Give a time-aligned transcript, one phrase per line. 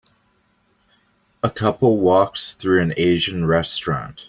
[1.43, 4.19] A couple walks through an Asian restaurant.